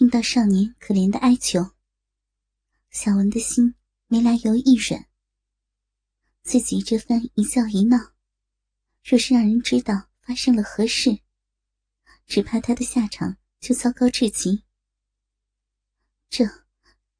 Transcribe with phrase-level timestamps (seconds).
[0.00, 1.72] 听到少年可怜的哀求，
[2.88, 3.74] 小文的心
[4.06, 5.06] 没来由一软。
[6.42, 8.14] 自己这番一笑一闹，
[9.04, 11.18] 若是让人知道发生了何事，
[12.24, 14.62] 只怕他的下场就糟糕至极。
[16.30, 16.46] 这，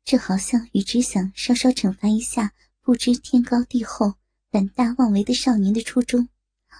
[0.03, 4.15] 这好像与只想稍稍惩罚一下不知天高地厚、
[4.49, 6.31] 胆大妄为的少年的初衷，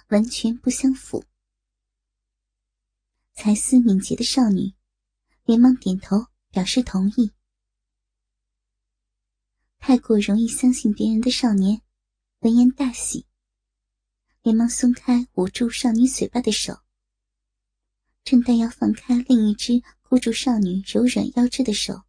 [0.09, 1.27] 完全不相符。
[3.35, 4.73] 才思敏捷的少女，
[5.51, 7.33] 连忙点头表示同意。
[9.79, 11.83] 太过容易相信别人的少年。
[12.43, 13.27] 闻言大喜，
[14.43, 16.79] 连忙松开捂住少女嘴巴的手，
[18.23, 22.05] 正待要放开另一只箍住少女柔软腰肢的手，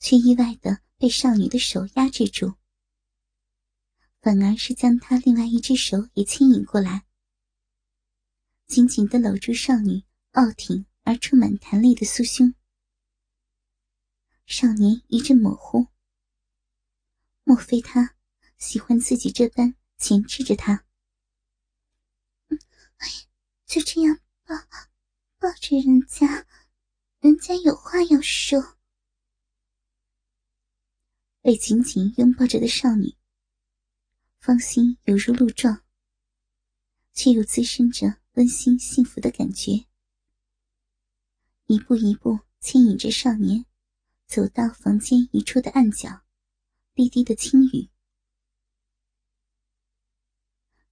[0.00, 2.56] 却意外的被少女的手压制住，
[4.20, 7.06] 反而是将她另外一只手也牵引过来，
[8.66, 12.54] 紧紧的搂住少女傲挺而充满弹力的酥胸。
[14.44, 15.86] 少年一阵模糊，
[17.44, 18.16] 莫非他？
[18.56, 20.86] 喜欢自己这般钳制着他，
[22.48, 23.08] 哎，
[23.66, 24.54] 就这样抱
[25.38, 26.46] 抱着人家，
[27.20, 28.78] 人家有话要说。
[31.42, 33.14] 被紧紧拥抱着的少女，
[34.38, 35.84] 芳心犹如鹿撞，
[37.12, 39.84] 却又滋生着温馨幸福的感觉。
[41.66, 43.64] 一步一步牵引着少年，
[44.26, 46.22] 走到房间一处的暗角，
[46.94, 47.88] 低低的轻语。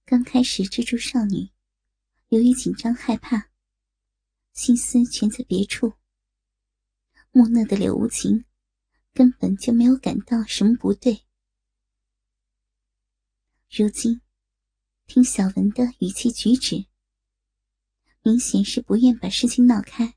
[0.03, 1.51] 刚开始蜘蛛少女，
[2.29, 3.51] 由于紧张害怕，
[4.53, 5.93] 心思全在别处。
[7.31, 8.45] 木讷的柳无情
[9.13, 11.23] 根本就没有感到什么不对。
[13.69, 14.21] 如今
[15.05, 16.85] 听小文的语气举止，
[18.23, 20.15] 明显是不愿把事情闹开。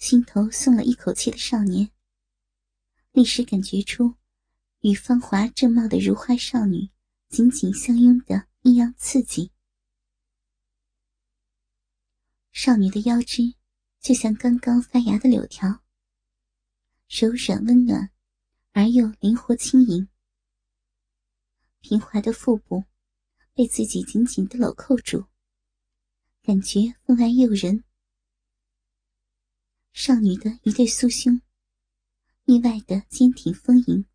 [0.00, 1.90] 心头松了一口气的少年，
[3.12, 4.14] 立时感觉出
[4.80, 6.88] 与芳华正茂的如花少女。
[7.28, 9.52] 紧紧相拥的异样刺激，
[12.50, 13.54] 少女的腰肢
[14.00, 15.82] 就像刚刚发芽的柳条，
[17.08, 18.10] 柔软温暖，
[18.72, 20.08] 而又灵活轻盈。
[21.78, 22.82] 平滑的腹部
[23.54, 25.26] 被自己紧紧的搂扣住，
[26.42, 27.84] 感觉分外诱人。
[29.92, 31.40] 少女的一对酥胸，
[32.44, 34.06] 意外的坚挺丰盈。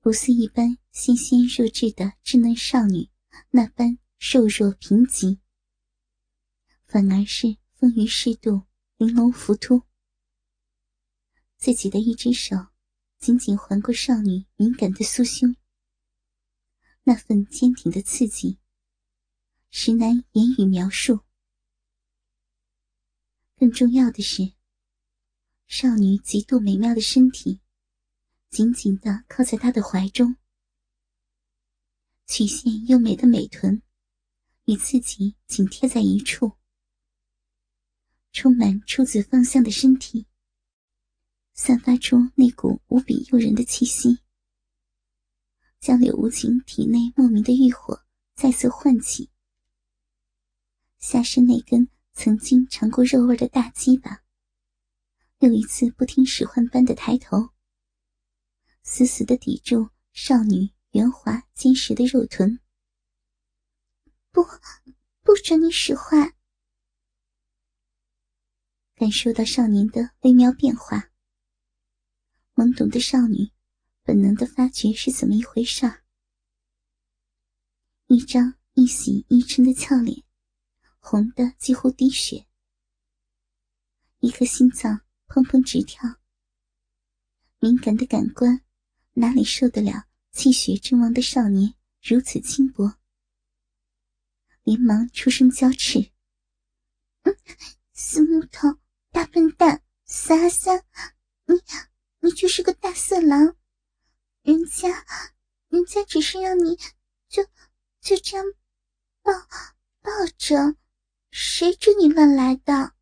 [0.00, 3.10] 不似一般纤纤弱质的稚嫩少女
[3.50, 5.38] 那般瘦弱贫瘠，
[6.86, 8.62] 反而是丰腴适度、
[8.96, 9.82] 玲珑浮凸。
[11.58, 12.56] 自己的一只手
[13.18, 15.54] 紧紧环过少女敏感的酥胸，
[17.02, 18.58] 那份坚挺的刺激，
[19.70, 21.20] 实难言语描述。
[23.60, 24.54] 更重要的是，
[25.66, 27.60] 少女极度美妙的身体。
[28.48, 30.36] 紧紧的靠在他的怀中，
[32.26, 33.82] 曲线优美的美臀
[34.64, 36.52] 与自己紧贴在一处，
[38.32, 40.26] 充满出自芳香的身体，
[41.52, 44.20] 散发出那股无比诱人的气息，
[45.80, 49.28] 将柳无情体内莫名的欲火再次唤起。
[50.98, 51.86] 下身那根
[52.22, 54.22] 曾经尝过肉味的大鸡巴，
[55.38, 57.48] 又一次不听使唤般的抬头。
[58.82, 62.60] 死死的抵住少女圆滑坚实的肉臀，
[64.30, 64.44] 不，
[65.22, 66.34] 不准你使唤！
[68.96, 71.10] 感受到少年的微妙变化，
[72.54, 73.50] 懵懂的少女
[74.02, 75.90] 本能的发觉是怎么一回事。
[78.08, 80.22] 一张一喜一嗔的俏脸，
[81.00, 82.46] 红的几乎滴血，
[84.20, 86.20] 一颗心脏砰砰直跳，
[87.58, 88.62] 敏感的感官。
[89.14, 92.94] 哪里受得了气血正旺的少年如此轻薄？
[94.62, 96.12] 连忙出声娇斥
[97.22, 97.36] ：“嗯，
[97.92, 98.78] 死木头，
[99.10, 100.84] 大笨蛋，死阿三，
[101.46, 101.54] 你
[102.20, 103.56] 你就是个大色狼！
[104.42, 105.04] 人家，
[105.68, 106.76] 人家只是让你
[107.28, 107.44] 就
[108.00, 108.46] 就这样
[109.22, 109.32] 抱
[110.00, 110.76] 抱着，
[111.30, 112.94] 谁知你乱来的？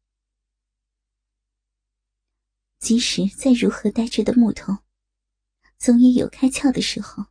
[2.78, 4.78] 即使再如何呆滞的木头。”
[5.78, 7.26] 总也有开窍的时候。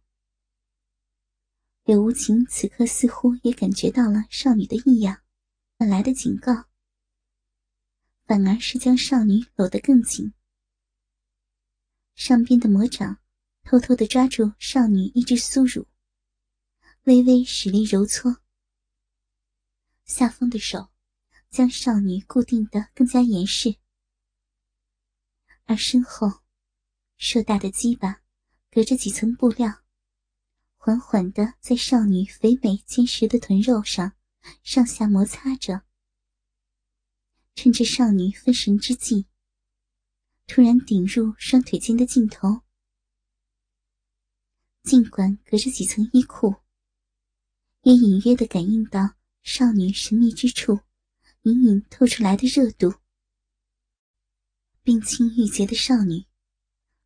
[1.84, 5.22] 柳无情此刻似乎也感觉到了少女的异样，
[5.76, 6.66] 本来的警告，
[8.26, 10.34] 反而是将少女搂得更紧。
[12.16, 13.20] 上边的魔掌
[13.64, 15.86] 偷偷的抓住少女一只酥乳，
[17.04, 18.32] 微微使力揉搓；
[20.08, 20.90] 下方的手
[21.50, 23.76] 将少女固定得更加严实，
[25.66, 26.42] 而身后
[27.18, 28.22] 硕大的鸡巴
[28.72, 29.84] 隔着几层布料，
[30.78, 34.14] 缓缓地在少女肥美坚实的臀肉上
[34.64, 35.84] 上下摩擦着。
[37.54, 39.28] 趁着少女分神之际，
[40.46, 42.62] 突然顶入双腿间的尽头。
[44.84, 46.56] 尽管隔着几层衣裤，
[47.82, 49.17] 也隐约的感应到
[49.50, 50.82] 少女神秘之处。
[51.44, 52.96] 隐隐透出来的热度，
[54.84, 56.26] 冰清玉洁的少女，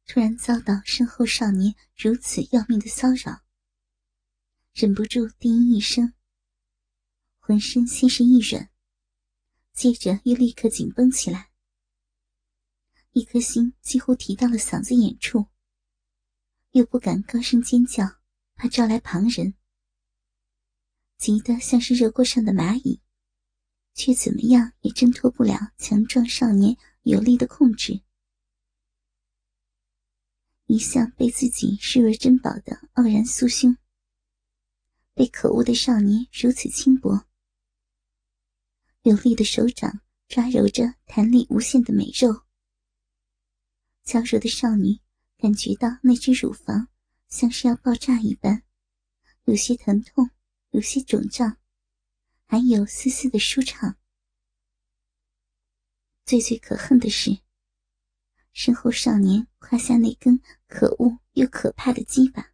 [0.07, 3.43] 突然遭到身后少年如此要命的骚扰，
[4.73, 6.15] 忍不住低吟一声，
[7.37, 8.71] 浑身先是一软，
[9.73, 11.51] 接着又立刻紧绷起来，
[13.11, 15.45] 一颗心几乎提到了嗓子眼处，
[16.71, 18.19] 又不敢高声尖叫，
[18.55, 19.53] 怕招来旁人，
[21.21, 22.99] 急得像是热锅上的蚂蚁。
[23.93, 28.01] 却怎么样也挣脱不了强壮少年有力的控制。
[30.65, 33.77] 一向被自己视为珍宝的傲然酥胸，
[35.13, 37.27] 被可恶的少年如此轻薄。
[39.03, 42.43] 有力的手掌抓揉着弹力无限的美肉，
[44.03, 44.99] 娇柔的少女
[45.37, 46.87] 感觉到那只乳房
[47.27, 48.63] 像是要爆炸一般，
[49.43, 50.29] 有些疼痛，
[50.71, 51.57] 有些肿胀。
[52.51, 53.97] 还有丝丝的舒畅。
[56.25, 57.39] 最最可恨的是，
[58.51, 62.51] 身后少年胯下那根可恶又可怕的鸡巴，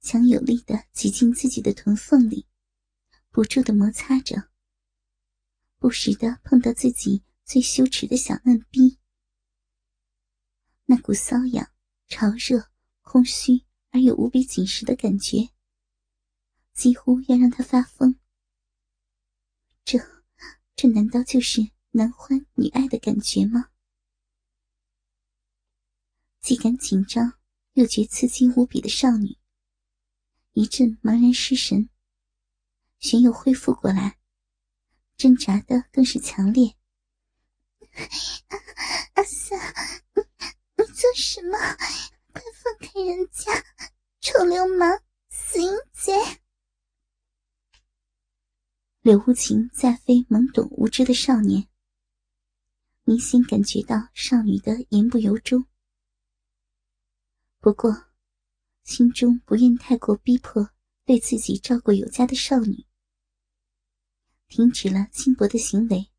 [0.00, 2.46] 强有力的挤进自己的臀缝里，
[3.30, 4.50] 不住的摩擦着，
[5.78, 9.00] 不时的碰到自己最羞耻的小嫩逼。
[10.84, 11.72] 那股瘙痒、
[12.06, 12.70] 潮热、
[13.00, 15.50] 空虚而又无比紧实的感觉，
[16.76, 18.20] 几乎要让他发疯。
[19.82, 19.98] 这，
[20.76, 23.70] 这难道就是男欢女爱的感觉吗？
[26.40, 27.38] 既感紧张
[27.72, 29.38] 又觉刺激无比的少女，
[30.52, 31.88] 一阵茫然失神，
[32.98, 34.18] 旋又恢复过来，
[35.16, 36.76] 挣扎的更是强烈。
[39.14, 39.58] 阿三，
[40.14, 40.22] 你
[40.76, 41.58] 你做什么？
[42.32, 43.64] 快放开人家！
[44.20, 46.12] 臭流氓，死淫贼！
[49.06, 51.68] 柳无情再非懵懂无知的少年，
[53.04, 55.64] 明显感觉到少女的言不由衷。
[57.60, 58.06] 不过，
[58.82, 60.70] 心中不愿太过逼迫
[61.04, 62.84] 对自己照顾有加的少女，
[64.48, 66.10] 停止了轻薄的行为，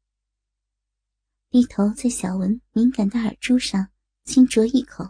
[1.50, 3.90] 低头在小文敏感的耳珠上
[4.24, 5.04] 轻啄一口，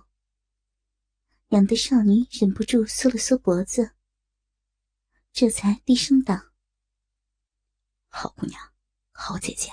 [1.50, 3.92] 痒的少女忍不住缩了缩脖子，
[5.32, 6.47] 这才低声道。
[8.10, 8.60] 好姑娘，
[9.12, 9.70] 好姐姐，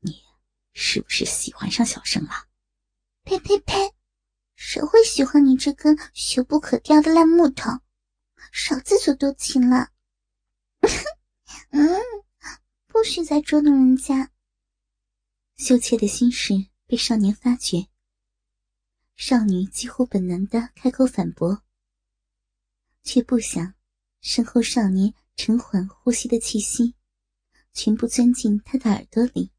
[0.00, 0.22] 你
[0.72, 2.48] 是不是喜欢上小生了？
[3.22, 3.94] 呸呸呸！
[4.56, 7.70] 谁会喜欢你这根朽不可雕的烂木头？
[8.52, 9.90] 少自作多情了。
[11.70, 12.00] 嗯，
[12.86, 14.30] 不许再捉弄人家。
[15.56, 16.54] 羞怯的心事
[16.86, 17.88] 被少年发觉，
[19.16, 21.62] 少女几乎本能的开口反驳，
[23.02, 23.74] 却不想
[24.20, 26.94] 身后少年沉缓呼吸的气息。
[27.74, 29.50] 全部钻进他的耳朵里，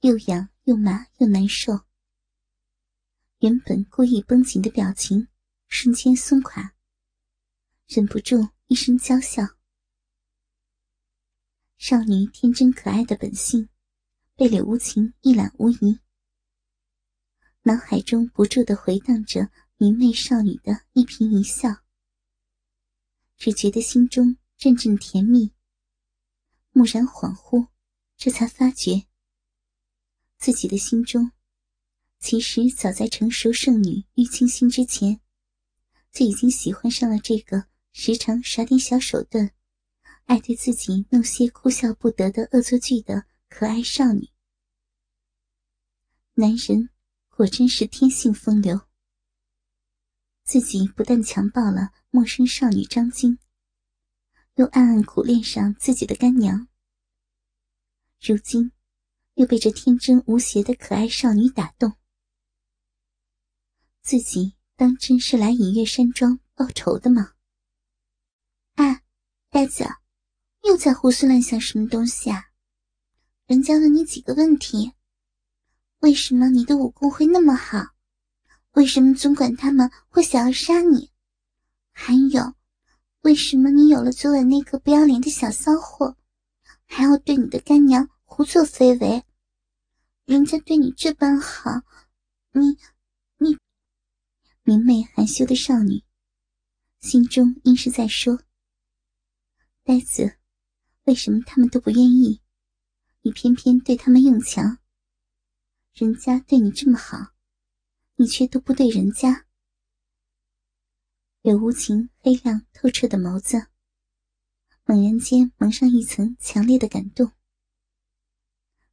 [0.00, 1.86] 又痒又麻又难受。
[3.38, 5.28] 原本故意绷紧的表情
[5.68, 6.74] 瞬间松垮，
[7.86, 9.42] 忍不住一声娇笑。
[11.78, 13.68] 少女天真可爱的本性
[14.34, 16.00] 被柳无情一览无遗，
[17.62, 21.82] 脑海中不住的回荡着明媚少女的一颦一笑，
[23.38, 25.52] 只觉得心中阵阵甜蜜。
[26.72, 27.68] 蓦然恍惚，
[28.16, 29.06] 这才发觉，
[30.38, 31.32] 自己的心中，
[32.18, 35.20] 其实早在成熟剩女玉清心之前，
[36.12, 39.50] 就已经喜欢上了这个时常耍点小手段、
[40.26, 44.28] 爱对自己弄些哭笑不得的恶作剧的可爱少女。
[46.34, 46.88] 男人
[47.28, 48.80] 果真是天性风流，
[50.44, 53.38] 自己不但强暴了陌生少女张晶。
[54.56, 56.68] 又暗暗苦恋上自己的干娘，
[58.20, 58.72] 如今
[59.34, 61.96] 又被这天真无邪的可爱少女打动，
[64.02, 67.32] 自己当真是来隐月山庄报仇的吗？
[68.74, 69.02] 哎，
[69.48, 69.84] 呆子，
[70.64, 72.50] 又在胡思乱想什么东西啊？
[73.46, 74.92] 人家问你几个问题：
[76.00, 77.78] 为什么你的武功会那么好？
[78.72, 81.10] 为什么总管他们会想要杀你？
[81.92, 82.54] 还有。
[83.22, 86.16] 为什么你有了昨晚那个不要脸的小骚货，
[86.86, 89.22] 还要对你的干娘胡作非为？
[90.24, 91.82] 人家对你这般好，
[92.52, 92.78] 你
[93.36, 93.58] 你
[94.62, 96.02] 明媚含羞的少女，
[97.00, 98.40] 心中应是在说：
[99.84, 100.38] 呆子，
[101.04, 102.40] 为什么他们都不愿意，
[103.20, 104.78] 你偏偏对他们用强？
[105.92, 107.32] 人家对你这么好，
[108.16, 109.46] 你却都不对人家。
[111.42, 113.68] 柳无情黑亮透彻的眸子，
[114.84, 117.32] 猛然间蒙上一层强烈的感动。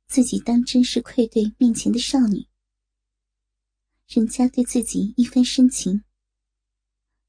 [0.08, 2.48] 自己当真是愧对面前的少女，
[4.08, 6.06] 人家对自己一番深情，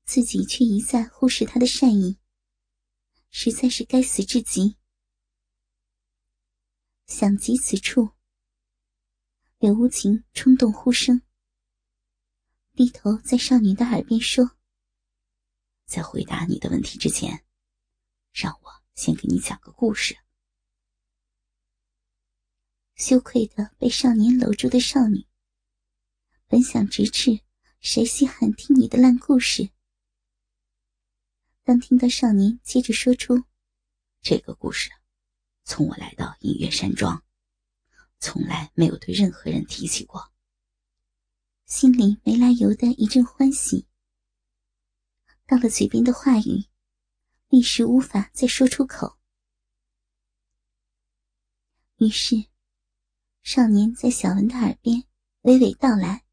[0.05, 2.21] 自己却一再忽视他的善意，
[3.29, 4.77] 实在是该死至极。
[7.09, 8.11] 想及此处，
[9.59, 11.23] 柳无情冲动呼声，
[12.77, 14.53] 低头在少女的耳边说
[15.89, 17.43] ：“在回答你的问题之前，
[18.31, 20.15] 让我先给你讲个故事。”
[22.95, 25.27] 羞愧的被少年搂住的少女，
[26.47, 27.41] 本想直斥
[27.81, 29.71] “谁稀罕听你的烂故事”，
[31.65, 33.45] 当听到少年接着说出
[34.21, 34.91] “这个故事，
[35.65, 37.25] 从我来到隐月山庄，
[38.19, 40.31] 从来没有对任何人提起过”，
[41.65, 43.88] 心里没来由的一阵欢喜。
[45.49, 46.67] 到了嘴边的话语，
[47.49, 49.19] 一时无法再说出口，
[51.97, 52.45] 于是。
[53.43, 55.05] 少年在小文的耳边
[55.45, 56.27] 娓娓道来，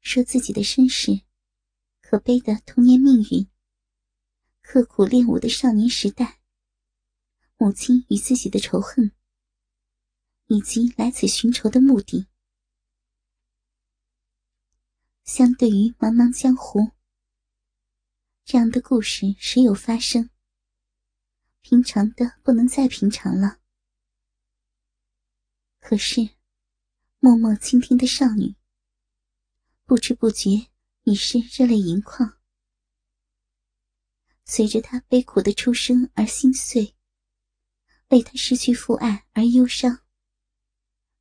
[0.00, 1.20] 说自己的身世，
[2.00, 3.48] 可悲的童年命运，
[4.60, 6.40] 刻苦练武的少年时代，
[7.58, 9.12] 母亲与自己的仇恨，
[10.46, 12.26] 以及来此寻仇的目的。
[15.22, 16.90] 相对于茫茫江湖，
[18.44, 20.28] 这样的故事时有发生，
[21.60, 23.60] 平常的不能再平常了。
[25.78, 26.28] 可是，
[27.18, 28.54] 默默倾听的少女，
[29.84, 30.68] 不知不觉
[31.04, 32.38] 已是热泪盈眶。
[34.44, 36.94] 随着她悲苦的出生而心碎，
[38.08, 40.00] 为她失去父爱而忧伤，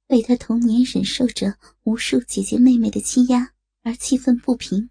[0.07, 4.89] 为她童年忍受着无数姐姐妹妹的欺压而气愤不平，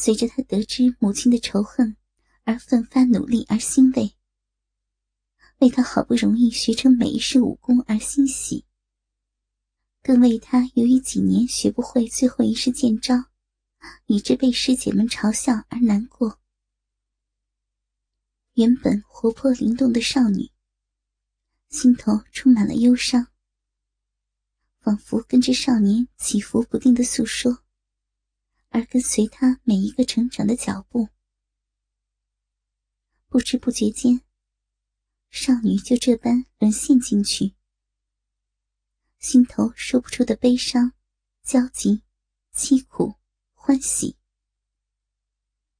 [0.00, 1.96] 随着他得知母亲的仇恨
[2.44, 4.14] 而奋发努力而欣慰。
[5.58, 8.64] 为他好不容易学成每一式武功而欣喜，
[10.00, 13.24] 更为他由于几年学不会最后一式剑招，
[14.06, 16.38] 以致被师姐们嘲笑而难过。
[18.52, 20.52] 原本活泼灵动的少女，
[21.70, 23.26] 心头充满了忧伤，
[24.78, 27.64] 仿佛跟着少年起伏不定的诉说，
[28.70, 31.08] 而跟随他每一个成长的脚步，
[33.28, 34.20] 不知不觉间。
[35.30, 37.54] 少女就这般沦陷进去，
[39.18, 40.92] 心头说不出的悲伤、
[41.42, 42.02] 焦急、
[42.54, 43.14] 凄苦、
[43.52, 44.16] 欢喜。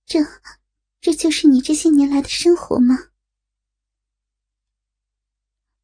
[0.05, 0.21] 这，
[1.01, 2.95] 这就是你这些年来的生活吗？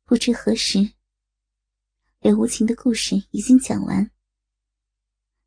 [0.05, 0.93] 不知何时，
[2.21, 4.11] 刘无情的故事已经讲完。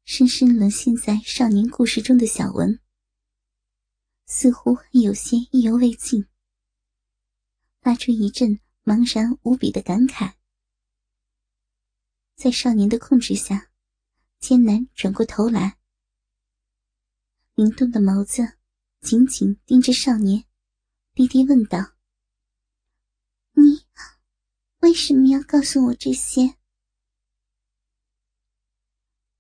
[0.09, 2.79] 深深沦陷在少年故事中的小文，
[4.25, 6.25] 似乎有些意犹未尽。
[7.81, 10.35] 发出一阵茫然无比的感慨，
[12.37, 13.69] 在少年的控制下，
[14.39, 15.77] 艰难转过头来，
[17.55, 18.55] 灵动的眸子
[19.01, 20.45] 紧紧盯着少年，
[21.13, 21.79] 低低问道
[23.51, 23.85] ：“你
[24.79, 26.55] 为什么要告诉我这些？”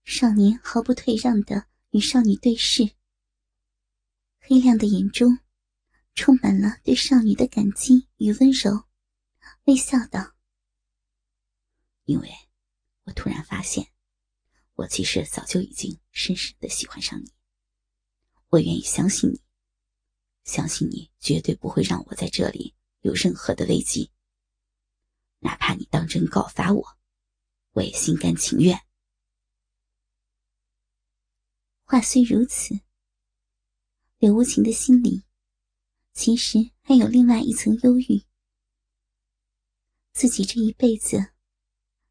[0.09, 2.91] 少年毫不退让的与少女对视，
[4.39, 5.37] 黑亮的眼中。
[6.15, 8.85] 充满了对少女的感激与温柔，
[9.65, 10.33] 微笑道
[12.05, 12.31] ：“因为，
[13.03, 13.85] 我突然发现，
[14.75, 17.33] 我其实早就已经深深的喜欢上你。
[18.47, 19.41] 我愿意相信你，
[20.45, 24.09] 相信你绝对不会让我在这里有任何的危机。
[25.39, 26.97] 哪怕你当真告发我，
[27.73, 28.79] 我也心甘情愿。”
[31.89, 32.77] 话虽如此，
[34.17, 35.23] 柳无情的心里。
[36.13, 38.21] 其实还有另外一层忧郁，
[40.11, 41.29] 自己这一辈子，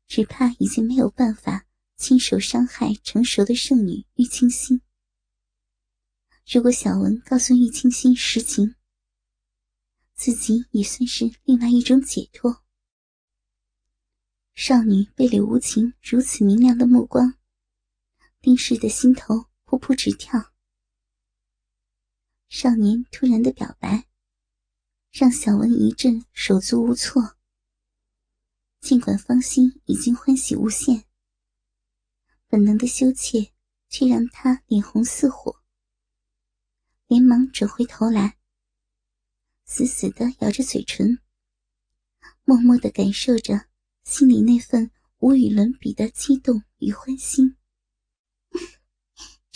[0.06, 4.80] 只怕已经没有办法亲手伤害成熟的圣女玉清心。
[6.50, 8.76] 如果小文告诉玉清心实情，
[10.14, 12.64] 自己也算是另外一种解脱。
[14.54, 17.34] 少女被柳无情如此明亮的目光
[18.40, 19.44] 盯视的心头
[19.76, 20.54] 扑扑直跳。
[22.48, 24.06] 少年突然的表白，
[25.12, 27.36] 让小文一阵手足无措。
[28.80, 31.04] 尽管芳心已经欢喜无限，
[32.48, 33.52] 本能的羞怯
[33.90, 35.60] 却让他脸红似火，
[37.06, 38.38] 连忙转回头来，
[39.66, 41.18] 死死的咬着嘴唇，
[42.44, 43.68] 默默的感受着
[44.04, 47.58] 心里那份无与伦比的激动与欢欣。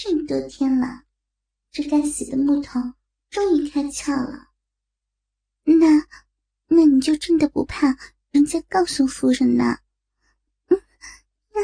[0.02, 1.02] 这么多天了，
[1.70, 2.80] 这该死的木头
[3.28, 4.48] 终于开窍了。
[5.64, 6.06] 那，
[6.68, 7.98] 那你就真的不怕
[8.30, 9.76] 人家告诉夫人呢？
[10.68, 10.80] 嗯，
[11.52, 11.60] 那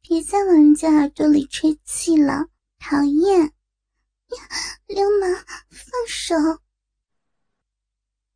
[0.00, 2.48] 别再往人家耳朵里吹气了，
[2.80, 3.38] 讨厌！
[3.40, 3.52] 呀，
[4.88, 5.32] 流氓，
[5.70, 6.34] 放手！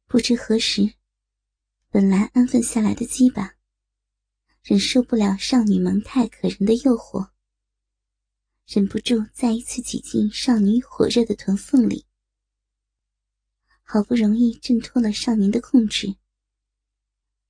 [0.06, 0.94] 不知何时，
[1.90, 3.56] 本来安分下来的鸡巴，
[4.62, 7.30] 忍受不了少女萌态可人的诱惑，
[8.72, 12.06] 忍不住再一次挤进少女火热的臀缝里。
[13.82, 16.14] 好不容易挣脱了少年的控制，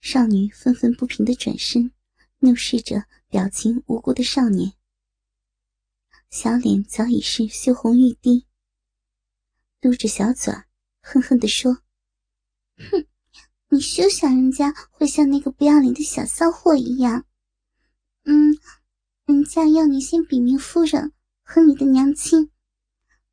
[0.01, 1.93] 少女愤愤不平的转身，
[2.39, 4.73] 怒视着表情无辜的少年，
[6.31, 8.47] 小脸早已是羞红欲滴，
[9.79, 10.55] 嘟着小嘴，
[11.03, 11.83] 恨恨地说
[12.91, 13.07] ：“哼，
[13.69, 17.27] 你休想人家会像那个不要脸的小骚货一样，
[18.25, 18.57] 嗯，
[19.31, 22.51] 人家要你先禀明夫人和你的娘亲，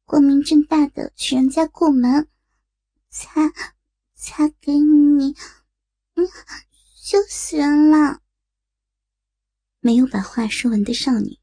[0.05, 2.29] 光明正大的娶人家过门。”
[3.09, 3.51] 才
[4.13, 5.33] 才给你，
[6.13, 6.27] 嗯，
[6.97, 8.21] 羞死人了！
[9.79, 11.39] 没有把话说完的少女，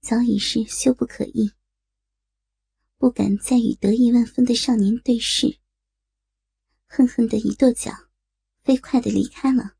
[0.00, 1.52] 早已是羞不可抑，
[2.96, 5.58] 不敢再与得意万分的少年对视，
[6.86, 7.92] 恨恨的一跺脚，
[8.62, 9.74] 飞快的离开了。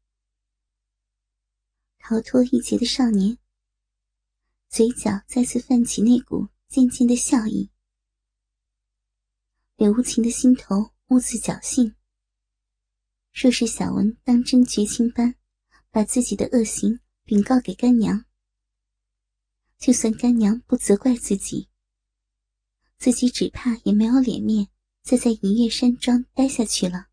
[2.00, 3.38] 逃脱一劫的少年，
[4.72, 7.70] 嘴角再次泛起那股渐渐的笑意。
[9.76, 11.94] 柳无情的心头兀自侥幸。
[13.34, 15.34] 若是小文当真绝情般
[15.90, 18.24] 把自己的恶行禀告给干娘，
[19.76, 21.68] 就算干娘不责怪自己，
[22.96, 24.68] 自己只怕也没有脸面
[25.02, 27.08] 再在银月山庄待下去了。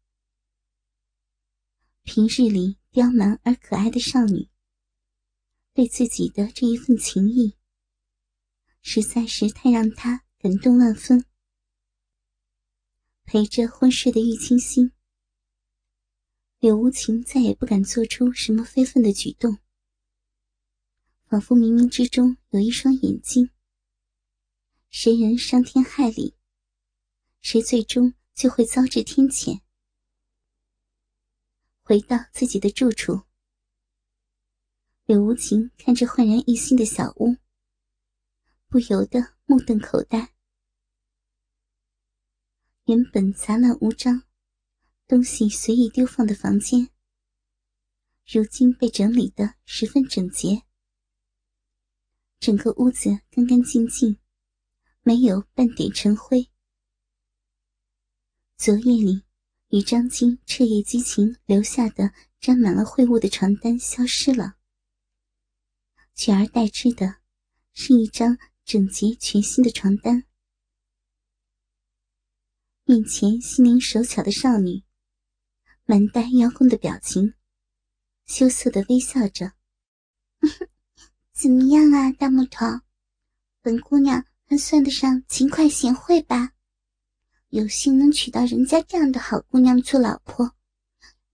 [2.04, 4.50] 平日里刁蛮而可爱的少女，
[5.80, 7.56] 对自己的这一份情谊，
[8.82, 11.24] 实在是太让他感动万分。
[13.24, 14.92] 陪着昏睡的玉清心，
[16.60, 19.58] 柳无情再也不敢做出什么非分的举动，
[21.28, 23.50] 仿佛冥冥之中有一双眼睛。
[24.90, 26.36] 谁人伤天害理，
[27.40, 29.62] 谁最终就会遭致天谴。
[31.84, 33.22] 回到自己的住处，
[35.10, 37.36] 柳无情看着焕然一新的小屋，
[38.68, 40.36] 不由得目瞪口呆。
[42.86, 44.22] 原本杂乱无章、
[45.08, 46.92] 东西随意丢放的房间，
[48.28, 50.62] 如今被整理的十分整洁。
[52.40, 54.20] 整个屋子干干净净，
[55.02, 56.52] 没有半点尘灰。
[58.58, 59.24] 昨夜里
[59.70, 64.59] 与张晶彻夜激情留下的沾满了秽物的床单消失了，
[66.22, 67.16] 取而代之的
[67.72, 70.26] 是一张整洁全新的床单。
[72.84, 74.84] 面前心灵手巧的少女，
[75.86, 77.36] 满带邀功的表情，
[78.26, 79.54] 羞涩的微笑着。
[81.32, 82.66] 怎么样啊，大木头？
[83.62, 86.52] 本姑娘还算得上勤快贤惠吧？
[87.48, 90.54] 有幸能娶到人家这样的好姑娘做老婆，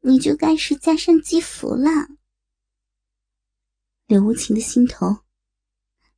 [0.02, 1.90] 你就该是加身积福了。
[4.08, 5.24] 柳无情的心头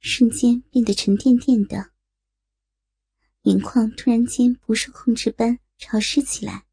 [0.01, 1.91] 瞬间变得沉甸甸的。
[3.43, 6.65] 眼眶突然间不受控制般潮湿起来。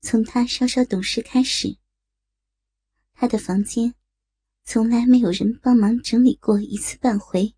[0.00, 1.78] 从他稍稍懂事开始，
[3.12, 3.96] 他的房间
[4.62, 7.56] 从来没有人帮忙整理过一次半回。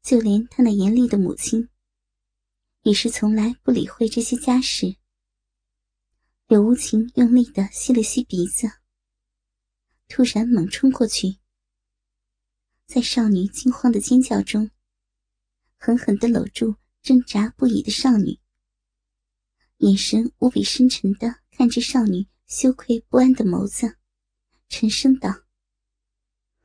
[0.00, 1.68] 就连他那严厉的母亲，
[2.80, 4.96] 也是从来不理会这些家事。
[6.46, 8.79] 柳无情用力的吸了吸鼻子，
[10.10, 11.38] 突然猛冲过去，
[12.84, 14.68] 在少女惊慌的尖叫中。
[15.76, 18.40] 狠狠的搂住挣扎不已的少女，
[19.76, 23.98] 眼神无比深沉的看着少女羞愧不安的眸子，
[24.68, 25.44] 沉声道：“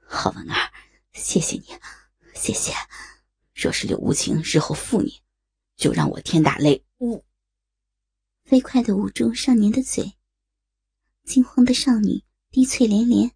[0.01, 0.73] 好文儿，
[1.13, 1.67] 谢谢你，
[2.33, 2.73] 谢谢。
[3.53, 5.21] 若是柳无情日后负你，
[5.77, 7.23] 就让我天打雷！”呜，
[8.43, 10.17] 飞快的捂住少年的嘴，
[11.23, 12.24] 惊慌的少女
[12.55, 13.29] 低啐连连：“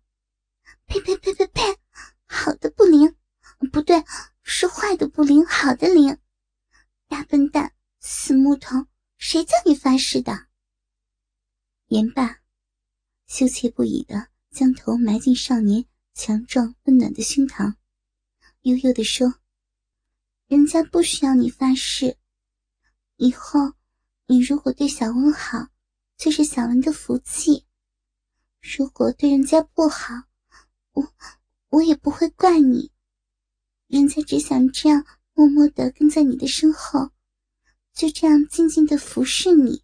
[0.88, 1.62] 呸呸呸呸呸！
[2.26, 3.18] 好的不灵，
[3.70, 4.02] 不对。”
[4.44, 6.18] 是坏的不灵，好的灵，
[7.10, 10.48] 大笨蛋，死木头，谁叫你发誓的？
[11.88, 12.40] 言罢，
[13.28, 17.76] 羞怯不已的将头埋进少年强壮温暖的胸膛，
[18.62, 19.42] 悠悠的说
[20.48, 22.18] ：“人家不需要你发誓。
[23.18, 23.74] 以后，
[24.28, 25.68] 你如果对小文好，
[26.16, 27.66] 就是小文的福气；
[28.62, 30.14] 如果对人家不好，
[30.94, 31.08] 我
[31.70, 32.92] 我也不会怪你。
[33.88, 37.12] 人家只想这样默默的跟在你的身后。”
[37.92, 39.84] 就这样静静的服侍你。